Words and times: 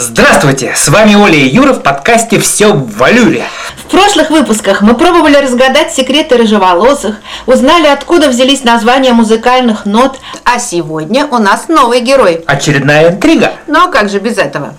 Здравствуйте, 0.00 0.74
с 0.76 0.88
вами 0.90 1.16
Оля 1.16 1.34
и 1.34 1.48
Юра 1.48 1.72
в 1.72 1.82
подкасте 1.82 2.38
«Все 2.38 2.72
в 2.72 2.98
валюре». 2.98 3.42
В 3.78 3.90
прошлых 3.90 4.30
выпусках 4.30 4.80
мы 4.80 4.94
пробовали 4.94 5.34
разгадать 5.34 5.92
секреты 5.92 6.36
рыжеволосых, 6.36 7.16
узнали, 7.46 7.88
откуда 7.88 8.28
взялись 8.28 8.62
названия 8.62 9.12
музыкальных 9.12 9.86
нот, 9.86 10.20
а 10.44 10.60
сегодня 10.60 11.26
у 11.26 11.38
нас 11.38 11.66
новый 11.66 11.98
герой. 11.98 12.44
Очередная 12.46 13.10
интрига. 13.10 13.54
Но 13.66 13.90
как 13.90 14.08
же 14.08 14.20
без 14.20 14.38
этого? 14.38 14.76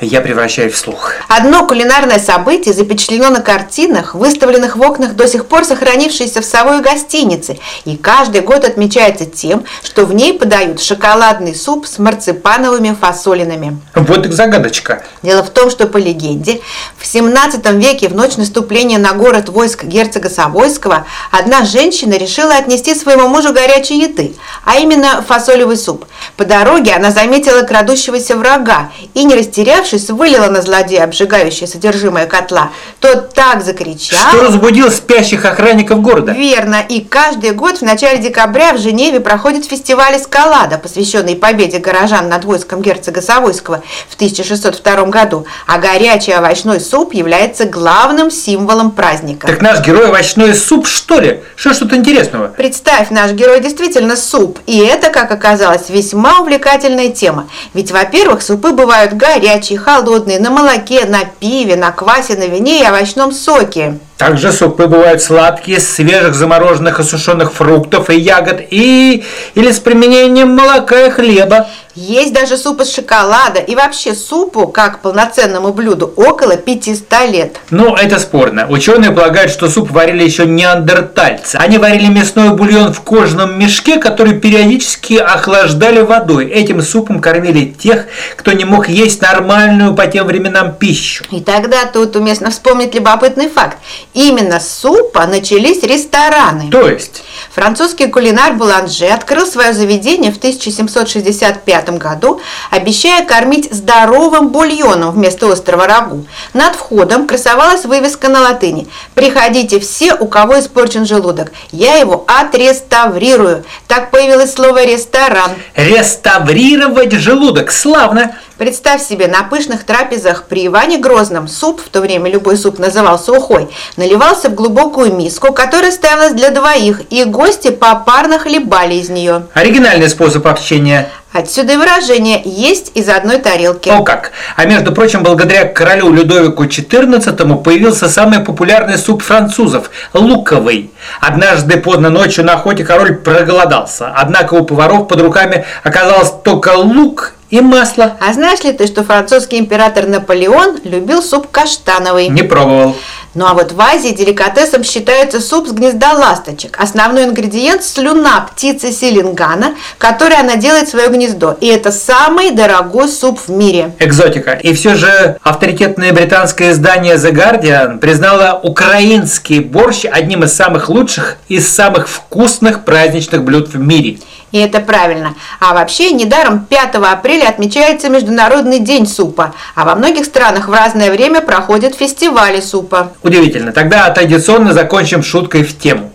Я 0.00 0.22
превращаюсь 0.22 0.72
в 0.72 0.78
слух. 0.78 1.12
Одно 1.28 1.66
кулинарное 1.66 2.18
событие 2.18 2.72
запечатлено 2.72 3.28
на 3.28 3.42
картинах, 3.42 4.14
выставленных 4.14 4.76
в 4.76 4.80
окнах 4.80 5.14
до 5.14 5.28
сих 5.28 5.44
пор 5.44 5.66
сохранившейся 5.66 6.40
в 6.40 6.44
Совой 6.44 6.80
гостинице, 6.80 7.58
и 7.84 7.98
каждый 7.98 8.40
год 8.40 8.64
отмечается 8.64 9.26
тем, 9.26 9.64
что 9.82 10.06
в 10.06 10.14
ней 10.14 10.32
подают 10.32 10.80
шоколадный 10.80 11.54
суп 11.54 11.86
с 11.86 11.98
марципановыми 11.98 12.96
фасолинами. 12.98 13.78
Вот 13.94 14.24
и 14.24 14.30
загадочка. 14.30 15.02
Дело 15.22 15.42
в 15.42 15.50
том, 15.50 15.68
что 15.68 15.86
по 15.86 15.98
легенде, 15.98 16.62
в 16.96 17.04
17 17.04 17.70
веке 17.72 18.08
в 18.08 18.14
ночь 18.14 18.38
наступления 18.38 18.98
на 18.98 19.12
город 19.12 19.50
войск 19.50 19.84
герцога 19.84 20.30
Савойского 20.30 21.06
одна 21.30 21.66
женщина 21.66 22.14
решила 22.14 22.54
отнести 22.54 22.94
своему 22.94 23.28
мужу 23.28 23.52
горячей 23.52 24.00
еды, 24.00 24.34
а 24.64 24.78
именно 24.78 25.22
фасолевый 25.28 25.76
суп. 25.76 26.06
По 26.38 26.46
дороге 26.46 26.94
она 26.94 27.10
заметила 27.10 27.62
крадущегося 27.62 28.36
врага 28.36 28.90
и, 29.12 29.24
не 29.24 29.34
растерявшись, 29.34 29.89
вылила 30.10 30.46
на 30.46 30.62
злодея 30.62 31.04
обжигающее 31.04 31.66
содержимое 31.66 32.26
котла. 32.26 32.70
Тот 33.00 33.34
так 33.34 33.62
закричал... 33.62 34.18
Что 34.30 34.42
разбудил 34.42 34.90
спящих 34.90 35.44
охранников 35.44 36.00
города. 36.00 36.32
Верно. 36.32 36.84
И 36.88 37.00
каждый 37.00 37.52
год 37.52 37.78
в 37.78 37.82
начале 37.82 38.18
декабря 38.18 38.72
в 38.72 38.78
Женеве 38.78 39.20
проходит 39.20 39.64
фестиваль 39.64 40.16
эскалада, 40.16 40.78
посвященный 40.78 41.36
победе 41.36 41.78
горожан 41.78 42.28
над 42.28 42.44
войском 42.44 42.82
герцога 42.82 43.20
Савойского 43.20 43.82
в 44.08 44.14
1602 44.14 45.04
году. 45.06 45.46
А 45.66 45.78
горячий 45.78 46.32
овощной 46.32 46.80
суп 46.80 47.14
является 47.14 47.64
главным 47.64 48.30
символом 48.30 48.92
праздника. 48.92 49.46
Так 49.46 49.62
наш 49.62 49.80
герой 49.84 50.08
овощной 50.08 50.54
суп, 50.54 50.86
что 50.86 51.18
ли? 51.18 51.42
Что 51.56 51.74
тут 51.80 51.92
интересного? 51.92 52.48
Представь, 52.48 53.10
наш 53.10 53.32
герой 53.32 53.60
действительно 53.60 54.16
суп. 54.16 54.58
И 54.66 54.78
это, 54.78 55.10
как 55.10 55.30
оказалось, 55.32 55.88
весьма 55.88 56.40
увлекательная 56.40 57.08
тема. 57.08 57.48
Ведь, 57.74 57.90
во-первых, 57.90 58.42
супы 58.42 58.72
бывают 58.72 59.14
горячие, 59.14 59.78
холодные, 59.80 60.38
на 60.38 60.50
молоке, 60.50 61.04
на 61.06 61.24
пиве, 61.24 61.76
на 61.76 61.90
квасе, 61.90 62.36
на 62.36 62.46
вине 62.46 62.82
и 62.82 62.88
овощном 62.88 63.32
соке. 63.32 63.98
Также 64.20 64.52
супы 64.52 64.86
бывают 64.86 65.22
сладкие, 65.22 65.80
свежих 65.80 66.34
замороженных 66.34 67.00
и 67.00 67.02
сушеных 67.02 67.54
фруктов 67.54 68.10
и 68.10 68.18
ягод, 68.18 68.60
и 68.68 69.24
или 69.54 69.72
с 69.72 69.78
применением 69.78 70.54
молока 70.54 71.06
и 71.06 71.10
хлеба. 71.10 71.68
Есть 71.96 72.32
даже 72.32 72.56
суп 72.56 72.82
из 72.82 72.94
шоколада 72.94 73.58
и 73.58 73.74
вообще 73.74 74.14
супу, 74.14 74.68
как 74.68 75.00
полноценному 75.00 75.72
блюду, 75.72 76.12
около 76.16 76.56
500 76.56 77.28
лет. 77.28 77.56
Ну, 77.70 77.96
это 77.96 78.20
спорно. 78.20 78.66
Ученые 78.68 79.10
полагают, 79.10 79.50
что 79.50 79.68
суп 79.68 79.90
варили 79.90 80.22
еще 80.22 80.46
неандертальцы. 80.46 81.56
Они 81.56 81.78
варили 81.78 82.06
мясной 82.06 82.50
бульон 82.50 82.92
в 82.92 83.00
кожаном 83.00 83.58
мешке, 83.58 83.96
который 83.96 84.38
периодически 84.38 85.14
охлаждали 85.14 86.00
водой. 86.00 86.46
Этим 86.46 86.80
супом 86.80 87.20
кормили 87.20 87.66
тех, 87.66 88.06
кто 88.36 88.52
не 88.52 88.64
мог 88.64 88.88
есть 88.88 89.20
нормальную 89.20 89.94
по 89.94 90.06
тем 90.06 90.26
временам 90.26 90.74
пищу. 90.76 91.24
И 91.32 91.40
тогда 91.40 91.86
тут 91.86 92.14
уместно 92.14 92.50
вспомнить 92.50 92.94
любопытный 92.94 93.48
факт. 93.48 93.78
Именно 94.14 94.58
с 94.58 94.80
супа 94.80 95.26
начались 95.26 95.82
рестораны. 95.82 96.70
То 96.70 96.88
есть? 96.88 97.22
Французский 97.52 98.06
кулинар 98.06 98.54
Буланже 98.54 99.06
открыл 99.06 99.46
свое 99.46 99.72
заведение 99.72 100.32
в 100.32 100.38
1765 100.38 101.90
году, 101.98 102.40
обещая 102.70 103.24
кормить 103.24 103.72
здоровым 103.72 104.48
бульоном 104.48 105.12
вместо 105.12 105.50
острого 105.50 105.86
рагу. 105.86 106.26
Над 106.54 106.76
входом 106.76 107.26
красовалась 107.26 107.84
вывеска 107.84 108.28
на 108.28 108.40
латыни 108.40 108.88
«Приходите 109.14 109.80
все, 109.80 110.14
у 110.14 110.26
кого 110.26 110.60
испорчен 110.60 111.06
желудок. 111.06 111.52
Я 111.72 111.96
его 111.96 112.24
отреставрирую». 112.26 113.64
Так 113.88 114.10
появилось 114.10 114.54
слово 114.54 114.84
«ресторан». 114.84 115.52
Реставрировать 115.74 117.12
желудок. 117.12 117.70
Славно! 117.70 118.34
Представь 118.60 119.02
себе, 119.02 119.26
на 119.26 119.42
пышных 119.42 119.84
трапезах 119.84 120.44
при 120.44 120.66
Иване 120.66 120.98
Грозном 120.98 121.48
суп, 121.48 121.80
в 121.80 121.88
то 121.88 122.02
время 122.02 122.30
любой 122.30 122.58
суп 122.58 122.78
назывался 122.78 123.32
ухой, 123.32 123.70
наливался 123.96 124.50
в 124.50 124.54
глубокую 124.54 125.14
миску, 125.14 125.54
которая 125.54 125.90
ставилась 125.90 126.34
для 126.34 126.50
двоих, 126.50 127.00
и 127.08 127.24
гости 127.30 127.70
попарно 127.70 128.38
хлебали 128.38 128.94
из 128.94 129.08
нее. 129.08 129.44
Оригинальный 129.54 130.08
способ 130.08 130.46
общения. 130.46 131.08
Отсюда 131.32 131.74
и 131.74 131.76
выражение 131.76 132.42
«есть 132.44 132.90
из 132.96 133.08
одной 133.08 133.38
тарелки». 133.38 133.88
О 133.88 134.02
как! 134.02 134.32
А 134.56 134.64
между 134.64 134.92
прочим, 134.92 135.22
благодаря 135.22 135.64
королю 135.64 136.12
Людовику 136.12 136.64
XIV 136.64 137.62
появился 137.62 138.08
самый 138.08 138.40
популярный 138.40 138.98
суп 138.98 139.22
французов– 139.22 139.90
луковый. 140.12 140.90
Однажды 141.20 141.76
поздно 141.76 142.10
ночью 142.10 142.44
на 142.44 142.54
охоте 142.54 142.84
король 142.84 143.14
проголодался, 143.14 144.12
однако 144.16 144.54
у 144.54 144.64
поваров 144.64 145.06
под 145.06 145.20
руками 145.20 145.64
оказалось 145.84 146.32
только 146.42 146.70
лук 146.70 147.34
и 147.50 147.60
масло. 147.60 148.16
А 148.20 148.32
знаешь 148.32 148.62
ли 148.62 148.72
ты, 148.72 148.86
что 148.86 149.04
французский 149.04 149.58
император 149.58 150.06
Наполеон 150.06 150.78
любил 150.84 151.22
суп 151.22 151.48
каштановый? 151.50 152.28
Не 152.28 152.42
пробовал. 152.42 152.96
Ну 153.32 153.46
а 153.46 153.54
вот 153.54 153.70
в 153.70 153.80
Азии 153.80 154.08
деликатесом 154.08 154.82
считается 154.82 155.40
суп 155.40 155.68
с 155.68 155.72
гнезда 155.72 156.14
ласточек. 156.14 156.76
Основной 156.80 157.24
ингредиент– 157.24 157.84
слюна 157.84 158.40
птицы 158.40 158.90
селингана, 158.90 159.76
которой 159.98 160.36
она 160.36 160.56
делает 160.56 160.88
свое 160.88 161.08
гнездо. 161.08 161.56
И 161.60 161.68
это 161.68 161.92
самый 161.92 162.50
дорогой 162.50 163.08
суп 163.08 163.38
в 163.38 163.48
мире. 163.48 163.92
Экзотика. 164.00 164.54
И 164.54 164.74
все 164.74 164.96
же 164.96 165.38
авторитетное 165.42 166.12
британское 166.12 166.72
издание 166.72 167.14
The 167.14 167.30
Guardian 167.30 167.98
признало 167.98 168.58
украинский 168.64 169.60
борщ 169.60 170.06
одним 170.10 170.42
из 170.42 170.52
самых 170.52 170.88
лучших 170.88 171.36
и 171.46 171.60
самых 171.60 172.08
вкусных 172.08 172.84
праздничных 172.84 173.44
блюд 173.44 173.68
в 173.68 173.78
мире. 173.78 174.18
И 174.52 174.58
это 174.58 174.80
правильно. 174.80 175.36
А 175.60 175.74
вообще, 175.74 176.10
недаром 176.10 176.64
5 176.64 176.96
апреля 176.96 177.48
отмечается 177.48 178.08
Международный 178.08 178.80
день 178.80 179.06
супа, 179.06 179.54
а 179.76 179.84
во 179.84 179.94
многих 179.94 180.24
странах 180.24 180.66
в 180.68 180.72
разное 180.72 181.12
время 181.12 181.40
проходят 181.40 181.94
фестивали 181.94 182.60
супа. 182.60 183.12
Удивительно. 183.22 183.72
Тогда 183.72 184.08
традиционно 184.10 184.72
закончим 184.72 185.22
шуткой 185.22 185.62
в 185.62 185.78
тему. 185.78 186.12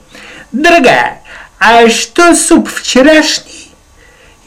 Дорогая, 0.52 1.22
а 1.60 1.90
что 1.90 2.36
суп 2.36 2.70
вчерашний? 2.70 3.72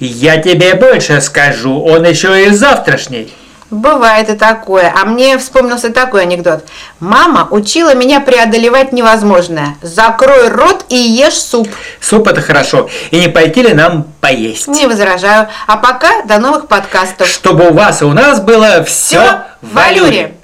Я 0.01 0.37
тебе 0.39 0.75
больше 0.75 1.21
скажу, 1.21 1.81
он 1.83 2.05
еще 2.05 2.47
и 2.47 2.51
завтрашний. 2.51 3.33
Бывает 3.71 4.31
и 4.31 4.35
такое. 4.35 4.93
А 4.97 5.05
мне 5.05 5.37
вспомнился 5.37 5.93
такой 5.93 6.23
анекдот. 6.23 6.65
Мама 7.01 7.47
учила 7.51 7.95
меня 7.95 8.21
преодолевать 8.21 8.93
невозможное. 8.93 9.77
Закрой 9.83 10.49
рот 10.49 10.87
и 10.89 10.97
ешь 10.97 11.35
суп. 11.35 11.69
Суп 12.01 12.29
это 12.29 12.41
хорошо. 12.41 12.89
И 13.11 13.21
не 13.21 13.29
пойти 13.29 13.63
ли 13.63 13.75
нам 13.75 14.07
поесть? 14.23 14.69
Не 14.69 14.87
возражаю. 14.87 15.49
А 15.67 15.77
пока 15.77 16.23
до 16.23 16.39
новых 16.39 16.67
подкастов. 16.67 17.29
Чтобы 17.29 17.69
у 17.69 17.75
вас 17.75 18.01
и 18.01 18.07
у 18.07 18.13
нас 18.13 18.41
было 18.41 18.83
все, 18.85 19.43
в 19.61 19.75
валюре. 19.75 20.38